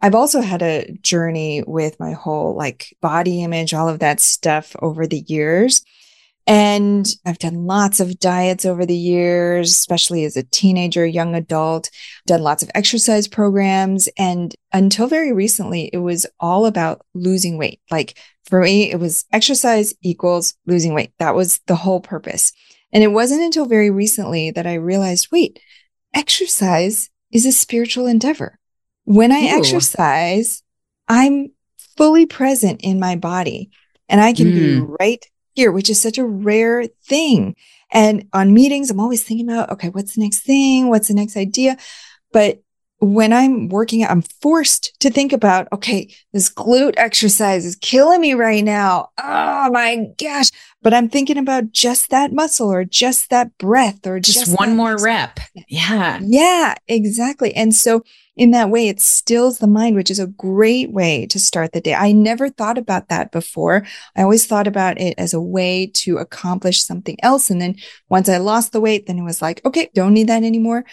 [0.00, 4.74] I've also had a journey with my whole like body image, all of that stuff
[4.80, 5.82] over the years.
[6.48, 11.90] And I've done lots of diets over the years, especially as a teenager, young adult,
[12.26, 14.08] done lots of exercise programs.
[14.16, 17.82] And until very recently, it was all about losing weight.
[17.90, 21.12] Like for me, it was exercise equals losing weight.
[21.18, 22.54] That was the whole purpose.
[22.94, 25.60] And it wasn't until very recently that I realized, wait,
[26.14, 28.58] exercise is a spiritual endeavor.
[29.04, 29.58] When I Ooh.
[29.58, 30.62] exercise,
[31.08, 31.52] I'm
[31.98, 33.70] fully present in my body
[34.08, 34.54] and I can mm.
[34.54, 35.26] be right
[35.58, 37.56] here, which is such a rare thing.
[37.90, 40.88] And on meetings, I'm always thinking about, okay, what's the next thing?
[40.88, 41.76] What's the next idea?
[42.32, 42.62] But
[43.00, 48.34] when I'm working, I'm forced to think about, okay, this glute exercise is killing me
[48.34, 49.08] right now.
[49.18, 50.50] Oh my gosh.
[50.80, 54.76] But I'm thinking about just that muscle or just that breath or just, just one
[54.76, 55.40] more rep.
[55.68, 56.20] Yeah.
[56.22, 57.52] Yeah, exactly.
[57.54, 58.04] And so
[58.38, 61.80] in that way, it stills the mind, which is a great way to start the
[61.80, 61.94] day.
[61.94, 63.84] I never thought about that before.
[64.16, 67.50] I always thought about it as a way to accomplish something else.
[67.50, 67.74] And then
[68.08, 70.84] once I lost the weight, then it was like, okay, don't need that anymore.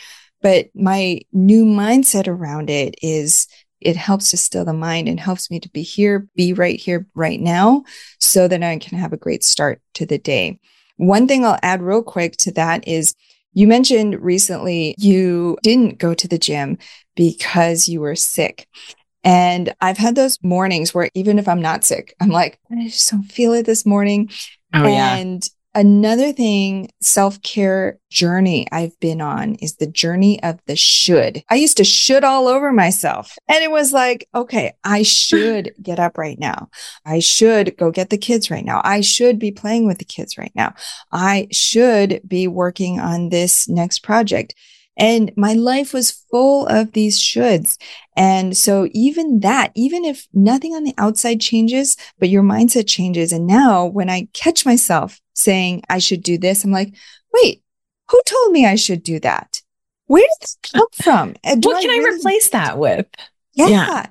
[0.42, 3.48] But my new mindset around it is
[3.80, 7.06] it helps to still the mind and helps me to be here, be right here,
[7.14, 7.84] right now,
[8.20, 10.60] so that I can have a great start to the day.
[10.98, 13.14] One thing I'll add real quick to that is
[13.54, 16.78] you mentioned recently you didn't go to the gym
[17.16, 18.68] because you were sick.
[19.24, 23.10] And I've had those mornings where even if I'm not sick, I'm like, I just
[23.10, 24.30] don't feel it this morning.
[24.74, 25.16] Oh, yeah.
[25.16, 25.44] And
[25.76, 31.44] another thing, self care journey I've been on is the journey of the should.
[31.50, 33.36] I used to should all over myself.
[33.48, 36.70] And it was like, okay, I should get up right now.
[37.06, 38.82] I should go get the kids right now.
[38.84, 40.74] I should be playing with the kids right now.
[41.12, 44.56] I should be working on this next project.
[44.98, 47.78] And my life was full of these shoulds.
[48.16, 53.32] And so even that, even if nothing on the outside changes, but your mindset changes.
[53.32, 56.94] And now when I catch myself saying I should do this, I'm like,
[57.34, 57.62] wait,
[58.10, 59.62] who told me I should do that?
[60.08, 61.36] Where did this come from?
[61.44, 63.08] Uh, do what can I, really- I replace that with?
[63.54, 63.68] Yeah.
[63.68, 64.06] yeah.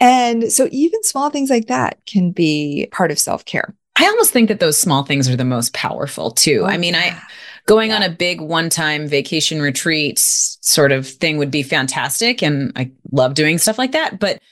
[0.00, 3.74] And so even small things like that can be part of self care.
[3.96, 6.62] I almost think that those small things are the most powerful too.
[6.62, 7.18] Oh, I mean, yeah.
[7.20, 7.22] I
[7.70, 7.96] going yeah.
[7.96, 13.34] on a big one-time vacation retreat sort of thing would be fantastic and I love
[13.34, 14.42] doing stuff like that, but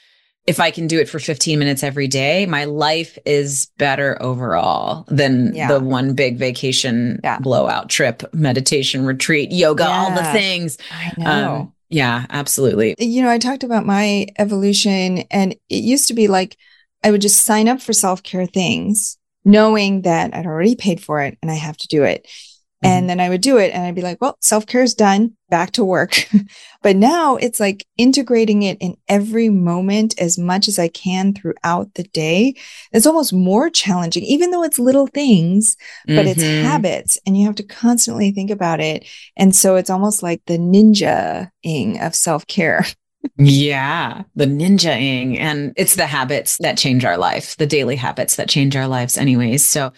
[0.47, 5.03] if I can do it for 15 minutes every day, my life is better overall
[5.09, 5.67] than yeah.
[5.67, 7.39] the one big vacation yeah.
[7.39, 10.77] blowout trip, meditation retreat, yoga, all the things.
[10.89, 11.55] I know.
[11.55, 12.95] Um, yeah, absolutely.
[12.99, 16.55] You know, I talked about my evolution and it used to be like
[17.03, 21.37] I would just sign up for self-care things knowing that I'd already paid for it
[21.41, 22.25] and I have to do it.
[22.83, 22.93] Mm-hmm.
[22.93, 25.33] And then I would do it and I'd be like, well, self care is done,
[25.49, 26.29] back to work.
[26.81, 31.93] but now it's like integrating it in every moment as much as I can throughout
[31.95, 32.55] the day.
[32.93, 35.75] It's almost more challenging, even though it's little things,
[36.07, 36.27] but mm-hmm.
[36.27, 39.05] it's habits and you have to constantly think about it.
[39.35, 42.85] And so it's almost like the ninja ing of self care.
[43.37, 45.37] yeah, the ninja ing.
[45.37, 49.17] And it's the habits that change our life, the daily habits that change our lives,
[49.17, 49.65] anyways.
[49.65, 49.91] So,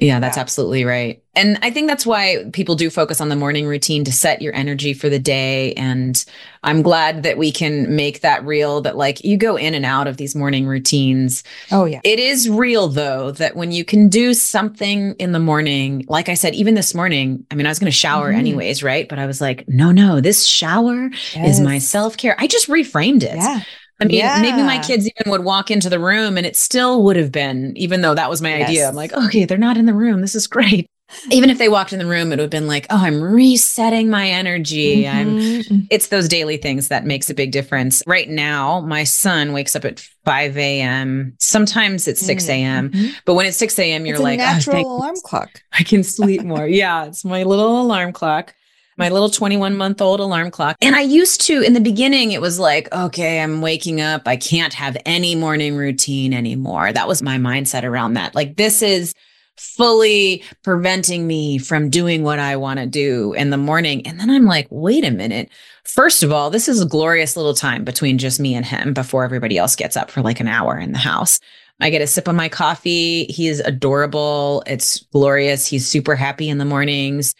[0.00, 0.40] yeah, that's yeah.
[0.40, 1.22] absolutely right.
[1.34, 4.52] And I think that's why people do focus on the morning routine to set your
[4.54, 5.72] energy for the day.
[5.74, 6.24] And
[6.64, 10.08] I'm glad that we can make that real that like you go in and out
[10.08, 11.44] of these morning routines.
[11.70, 12.00] Oh, yeah.
[12.02, 16.34] It is real though that when you can do something in the morning, like I
[16.34, 18.40] said, even this morning, I mean, I was going to shower mm-hmm.
[18.40, 19.08] anyways, right?
[19.08, 21.56] But I was like, no, no, this shower yes.
[21.56, 22.34] is my self care.
[22.40, 23.36] I just reframed it.
[23.36, 23.60] Yeah.
[24.00, 24.38] I mean, yeah.
[24.40, 27.76] maybe my kids even would walk into the room and it still would have been,
[27.76, 28.68] even though that was my yes.
[28.68, 28.88] idea.
[28.88, 30.20] I'm like, okay, they're not in the room.
[30.20, 30.88] This is great.
[31.30, 34.10] Even if they walked in the room, it would have been like, oh, I'm resetting
[34.10, 35.04] my energy.
[35.04, 35.72] Mm-hmm.
[35.72, 38.02] I'm it's those daily things that makes a big difference.
[38.06, 41.34] Right now, my son wakes up at 5 a.m.
[41.38, 42.90] Sometimes it's 6 a.m.
[42.90, 43.12] Mm-hmm.
[43.24, 45.62] But when it's 6 a.m., you're it's like, natural oh, alarm clock.
[45.72, 46.66] I can sleep more.
[46.66, 48.54] yeah, it's my little alarm clock
[48.98, 50.76] my little 21 month old alarm clock.
[50.82, 54.26] And I used to, in the beginning, it was like, okay, I'm waking up.
[54.26, 56.92] I can't have any morning routine anymore.
[56.92, 58.34] That was my mindset around that.
[58.34, 59.14] Like, this is
[59.56, 64.06] fully preventing me from doing what I want to do in the morning.
[64.06, 65.50] And then I'm like, wait a minute.
[65.84, 69.24] First of all, this is a glorious little time between just me and him before
[69.24, 71.40] everybody else gets up for like an hour in the house.
[71.80, 73.24] I get a sip of my coffee.
[73.26, 74.62] He is adorable.
[74.66, 75.66] It's glorious.
[75.66, 77.34] He's super happy in the mornings.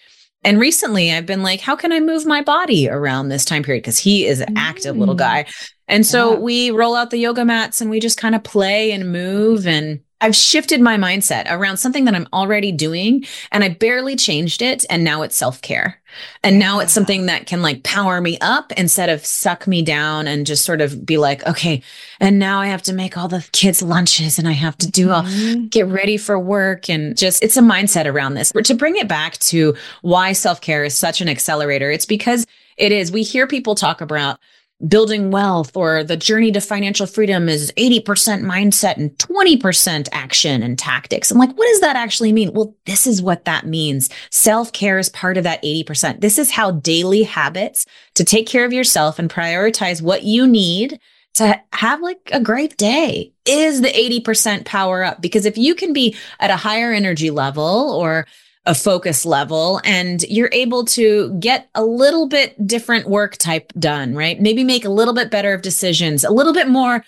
[0.44, 3.82] And recently I've been like, how can I move my body around this time period?
[3.82, 5.18] Because he is an active little mm.
[5.18, 5.46] guy.
[5.88, 6.38] And so yeah.
[6.38, 9.66] we roll out the yoga mats and we just kind of play and move.
[9.66, 14.62] And I've shifted my mindset around something that I'm already doing and I barely changed
[14.62, 14.84] it.
[14.90, 16.00] And now it's self care.
[16.42, 20.26] And now it's something that can like power me up instead of suck me down
[20.26, 21.82] and just sort of be like, okay,
[22.18, 25.10] and now I have to make all the kids' lunches and I have to do
[25.10, 25.66] all mm-hmm.
[25.66, 26.88] get ready for work.
[26.88, 28.52] And just it's a mindset around this.
[28.52, 32.46] But to bring it back to why self care is such an accelerator, it's because
[32.76, 33.12] it is.
[33.12, 34.40] We hear people talk about
[34.86, 38.04] building wealth or the journey to financial freedom is 80%
[38.42, 41.30] mindset and 20% action and tactics.
[41.30, 42.52] I'm like, what does that actually mean?
[42.52, 44.08] Well, this is what that means.
[44.30, 46.20] Self care is part of that 80%.
[46.20, 51.00] This is how daily habits to take care of yourself and prioritize what you need
[51.34, 55.20] to have like a great day is the 80% power up.
[55.20, 58.26] Because if you can be at a higher energy level or
[58.66, 64.14] a focus level and you're able to get a little bit different work type done,
[64.14, 64.40] right?
[64.40, 67.04] Maybe make a little bit better of decisions, a little bit more.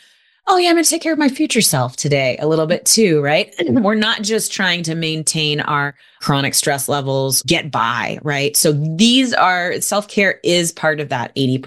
[0.46, 2.84] Oh, yeah, I'm going to take care of my future self today a little bit
[2.86, 3.54] too, right?
[3.58, 3.82] Mm-hmm.
[3.82, 8.56] We're not just trying to maintain our chronic stress levels, get by, right?
[8.56, 11.60] So these are self care is part of that 80%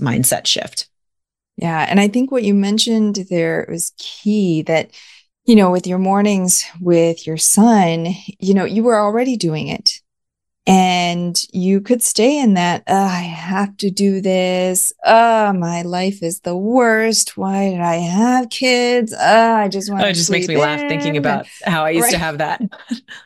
[0.00, 0.88] mindset shift.
[1.56, 1.86] Yeah.
[1.88, 4.90] And I think what you mentioned there was key that
[5.46, 8.06] you know, with your mornings with your son,
[8.38, 10.00] you know, you were already doing it.
[10.66, 14.94] And you could stay in that, oh, I have to do this.
[15.04, 17.36] Oh, my life is the worst.
[17.36, 19.12] Why did I have kids?
[19.12, 20.60] Oh, I just want oh, it just makes me in.
[20.60, 22.12] laugh thinking about how I used right.
[22.12, 22.62] to have that.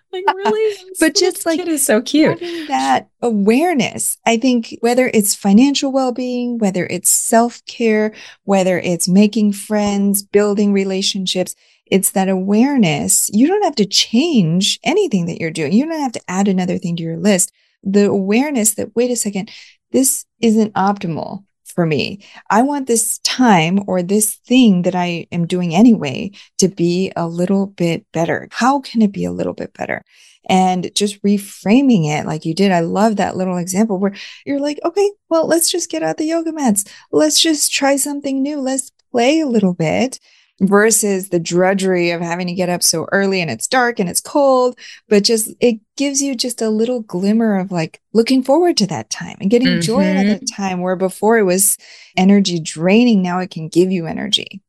[0.13, 0.77] like, really?
[0.99, 2.41] but just like it is so cute.
[2.41, 4.17] that awareness.
[4.27, 10.23] I think whether it's financial well being, whether it's self care, whether it's making friends,
[10.23, 11.55] building relationships,
[11.91, 13.31] it's that awareness.
[13.33, 15.73] You don't have to change anything that you're doing.
[15.73, 17.53] You don't have to add another thing to your list.
[17.83, 19.51] The awareness that, wait a second,
[19.93, 22.21] this isn't optimal for me.
[22.51, 27.29] I want this time or this thing that I am doing anyway to be a
[27.29, 28.49] little bit better.
[28.51, 30.05] How can it be a little bit better?
[30.49, 32.73] And just reframing it like you did.
[32.73, 36.25] I love that little example where you're like, okay, well, let's just get out the
[36.25, 36.85] yoga mats.
[37.13, 38.61] Let's just try something new.
[38.61, 40.19] Let's play a little bit
[40.61, 44.21] versus the drudgery of having to get up so early and it's dark and it's
[44.21, 44.79] cold.
[45.09, 49.11] But just it gives you just a little glimmer of like looking forward to that
[49.11, 49.81] time and getting mm-hmm.
[49.81, 51.79] joy out of that time where before it was
[52.17, 53.23] energy draining.
[53.23, 54.61] Now it can give you energy.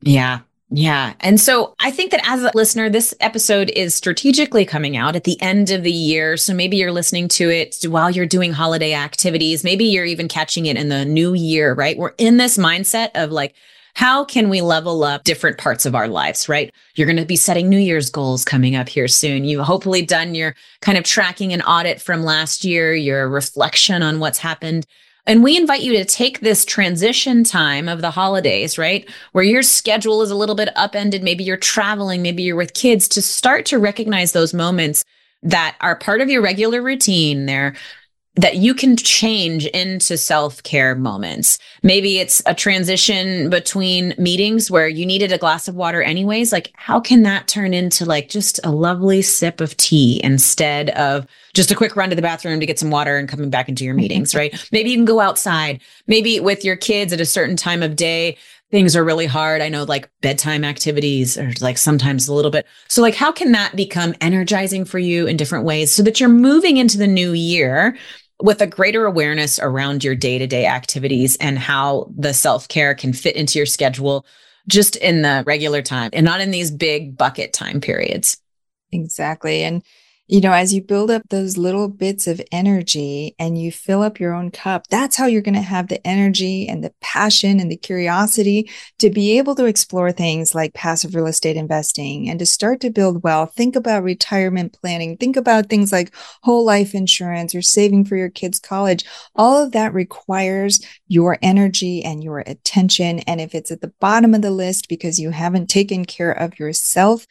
[0.00, 0.40] Yeah.
[0.74, 1.12] Yeah.
[1.20, 5.24] And so I think that as a listener, this episode is strategically coming out at
[5.24, 6.38] the end of the year.
[6.38, 9.64] So maybe you're listening to it while you're doing holiday activities.
[9.64, 11.98] Maybe you're even catching it in the new year, right?
[11.98, 13.54] We're in this mindset of like,
[13.94, 16.72] how can we level up different parts of our lives, right?
[16.94, 19.44] You're going to be setting New Year's goals coming up here soon.
[19.44, 24.18] You've hopefully done your kind of tracking and audit from last year, your reflection on
[24.18, 24.86] what's happened.
[25.26, 29.08] And we invite you to take this transition time of the holidays, right?
[29.32, 31.22] Where your schedule is a little bit upended.
[31.22, 35.04] Maybe you're traveling, maybe you're with kids to start to recognize those moments
[35.42, 37.46] that are part of your regular routine.
[37.46, 37.74] They're
[38.36, 41.58] that you can change into self care moments.
[41.82, 46.50] Maybe it's a transition between meetings where you needed a glass of water anyways.
[46.50, 51.26] Like, how can that turn into like just a lovely sip of tea instead of
[51.52, 53.84] just a quick run to the bathroom to get some water and coming back into
[53.84, 54.54] your meetings, right?
[54.72, 58.38] Maybe you can go outside, maybe with your kids at a certain time of day.
[58.70, 59.60] Things are really hard.
[59.60, 62.66] I know like bedtime activities are like sometimes a little bit.
[62.88, 66.30] So, like, how can that become energizing for you in different ways so that you're
[66.30, 67.98] moving into the new year
[68.42, 72.94] with a greater awareness around your day to day activities and how the self care
[72.94, 74.26] can fit into your schedule
[74.68, 78.36] just in the regular time and not in these big bucket time periods.
[78.90, 79.62] Exactly.
[79.62, 79.82] And
[80.28, 84.20] you know, as you build up those little bits of energy and you fill up
[84.20, 87.70] your own cup, that's how you're going to have the energy and the passion and
[87.70, 92.46] the curiosity to be able to explore things like passive real estate investing and to
[92.46, 93.52] start to build wealth.
[93.56, 95.16] Think about retirement planning.
[95.16, 99.04] Think about things like whole life insurance or saving for your kids' college.
[99.34, 103.18] All of that requires your energy and your attention.
[103.20, 106.60] And if it's at the bottom of the list because you haven't taken care of
[106.60, 107.26] yourself,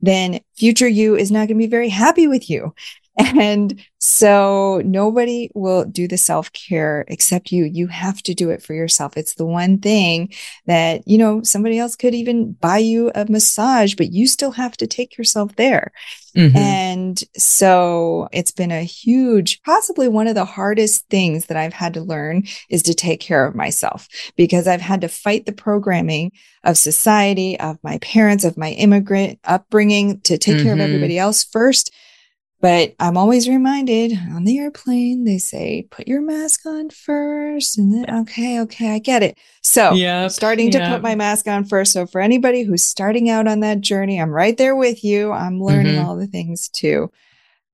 [0.00, 2.74] then future you is not going to be very happy with you.
[3.18, 7.64] And so nobody will do the self care except you.
[7.64, 9.16] You have to do it for yourself.
[9.16, 10.32] It's the one thing
[10.66, 14.76] that, you know, somebody else could even buy you a massage, but you still have
[14.78, 15.92] to take yourself there.
[16.36, 16.56] Mm-hmm.
[16.56, 21.94] And so it's been a huge, possibly one of the hardest things that I've had
[21.94, 26.32] to learn is to take care of myself because I've had to fight the programming
[26.62, 30.64] of society, of my parents, of my immigrant upbringing to take mm-hmm.
[30.64, 30.84] care of mm-hmm.
[30.84, 31.90] everybody else first
[32.60, 37.76] but I'm always reminded on the airplane, they say, put your mask on first.
[37.76, 39.36] And then, okay, okay, I get it.
[39.60, 40.90] So, yeah, starting to yep.
[40.90, 41.92] put my mask on first.
[41.92, 45.32] So, for anybody who's starting out on that journey, I'm right there with you.
[45.32, 46.06] I'm learning mm-hmm.
[46.06, 47.10] all the things too.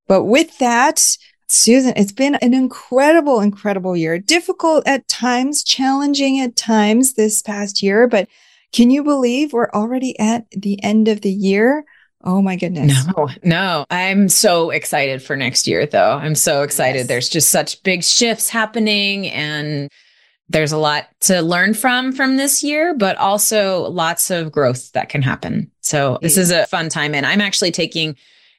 [0.07, 1.17] But with that,
[1.47, 4.19] Susan, it's been an incredible, incredible year.
[4.19, 8.07] Difficult at times, challenging at times this past year.
[8.07, 8.27] But
[8.73, 11.85] can you believe we're already at the end of the year?
[12.23, 13.05] Oh my goodness.
[13.17, 13.85] No, no.
[13.89, 16.13] I'm so excited for next year, though.
[16.13, 16.99] I'm so excited.
[16.99, 17.07] Yes.
[17.07, 19.89] There's just such big shifts happening and
[20.49, 25.09] there's a lot to learn from from this year, but also lots of growth that
[25.09, 25.71] can happen.
[25.81, 27.15] So this is a fun time.
[27.15, 28.15] And I'm actually taking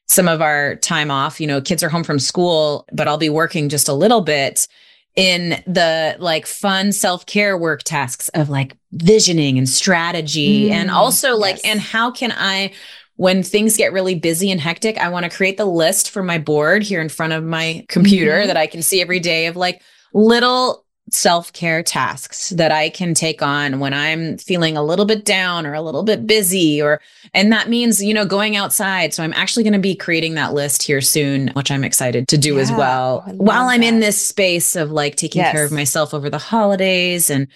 [0.06, 1.40] some of our time off.
[1.40, 4.66] You know, kids are home from school, but I'll be working just a little bit
[5.14, 11.36] in the like fun self-care work tasks of like visioning and strategy mm, and also
[11.36, 11.64] like yes.
[11.64, 12.72] and how can I
[13.16, 16.38] when things get really busy and hectic, I want to create the list for my
[16.38, 18.48] board here in front of my computer mm-hmm.
[18.48, 23.14] that I can see every day of like little self care tasks that I can
[23.14, 27.00] take on when I'm feeling a little bit down or a little bit busy, or,
[27.32, 29.14] and that means, you know, going outside.
[29.14, 32.38] So I'm actually going to be creating that list here soon, which I'm excited to
[32.38, 35.52] do yeah, as well while I'm in this space of like taking yes.
[35.52, 37.46] care of myself over the holidays and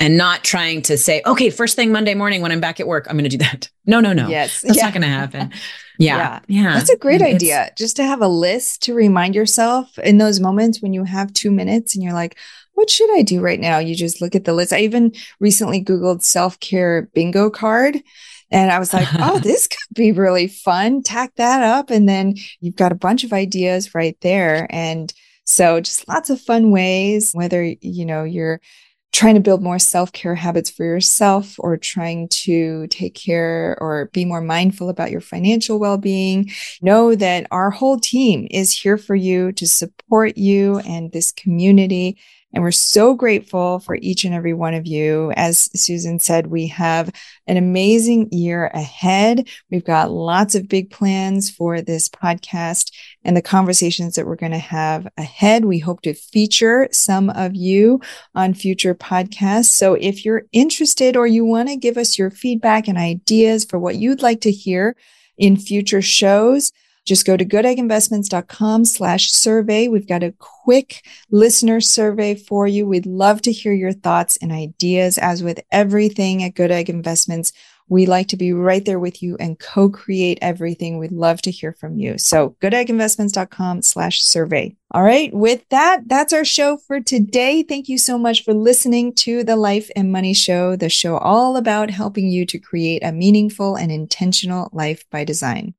[0.00, 3.06] and not trying to say, okay, first thing Monday morning when I'm back at work,
[3.08, 3.68] I'm going to do that.
[3.86, 4.28] No, no, no.
[4.28, 4.62] Yes.
[4.62, 4.84] That's Yeah.
[4.84, 5.52] not going to happen.
[5.98, 6.40] Yeah.
[6.48, 6.72] Yeah.
[6.72, 7.70] That's a great It's- idea.
[7.76, 11.50] Just to have a list to remind yourself in those moments when you have two
[11.50, 12.38] minutes and you're like,
[12.72, 13.80] what should I do right now?
[13.80, 14.72] You just look at the list.
[14.72, 17.98] I even recently Googled self care bingo card.
[18.50, 21.02] And I was like, oh, this could be really fun.
[21.02, 21.90] Tack that up.
[21.90, 24.66] And then you've got a bunch of ideas right there.
[24.70, 25.12] And
[25.44, 28.62] so just lots of fun ways, whether, you know, you're
[29.12, 34.06] trying to build more self care habits for yourself or trying to take care or
[34.12, 36.50] be more mindful about your financial well being,
[36.80, 42.18] know that our whole team is here for you to support you and this community.
[42.52, 45.32] And we're so grateful for each and every one of you.
[45.36, 47.10] As Susan said, we have
[47.46, 49.48] an amazing year ahead.
[49.70, 52.92] We've got lots of big plans for this podcast
[53.24, 55.64] and the conversations that we're going to have ahead.
[55.64, 58.00] We hope to feature some of you
[58.34, 59.66] on future podcasts.
[59.66, 63.78] So if you're interested or you want to give us your feedback and ideas for
[63.78, 64.96] what you'd like to hear
[65.38, 66.72] in future shows,
[67.04, 69.88] just go to goodegginvestments.com slash survey.
[69.88, 72.86] We've got a quick listener survey for you.
[72.86, 75.18] We'd love to hear your thoughts and ideas.
[75.18, 77.52] As with everything at Good Egg Investments,
[77.88, 80.98] we like to be right there with you and co-create everything.
[80.98, 82.18] We'd love to hear from you.
[82.18, 84.76] So goodegginvestments.com slash survey.
[84.92, 85.34] All right.
[85.34, 87.64] With that, that's our show for today.
[87.64, 91.56] Thank you so much for listening to the Life and Money Show, the show all
[91.56, 95.74] about helping you to create a meaningful and intentional life by design.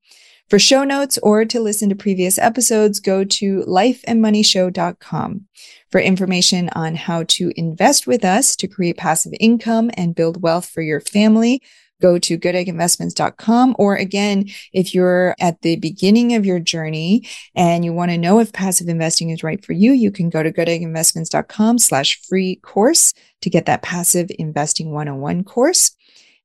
[0.51, 5.45] For show notes or to listen to previous episodes, go to lifeandmoneyshow.com.
[5.89, 10.65] For information on how to invest with us to create passive income and build wealth
[10.65, 11.61] for your family,
[12.01, 13.77] go to goodegginvestments.com.
[13.79, 17.25] Or again, if you're at the beginning of your journey
[17.55, 20.43] and you want to know if passive investing is right for you, you can go
[20.43, 25.95] to goodegginvestments.com slash free course to get that passive investing 101 course.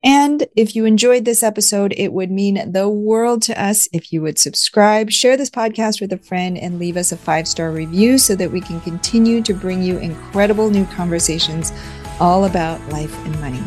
[0.03, 4.23] And if you enjoyed this episode, it would mean the world to us if you
[4.23, 8.19] would subscribe, share this podcast with a friend, and leave us a five star review
[8.19, 11.73] so that we can continue to bring you incredible new conversations
[12.21, 13.63] all about life and money.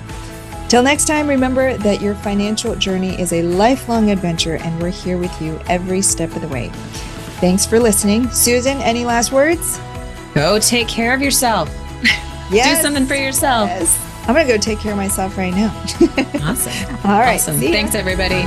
[0.70, 5.18] Till next time, remember that your financial journey is a lifelong adventure, and we're here
[5.18, 6.70] with you every step of the way.
[7.40, 8.30] Thanks for listening.
[8.30, 9.80] Susan, any last words?
[10.36, 11.70] Go take care of yourself.
[12.52, 12.80] Yes.
[12.80, 13.70] Do something for yourself.
[13.70, 14.09] Yes.
[14.30, 15.74] I'm going to go take care of myself right now.
[16.42, 16.96] Awesome.
[17.04, 17.36] All right.
[17.36, 17.60] Awesome.
[17.60, 18.46] Thanks, everybody.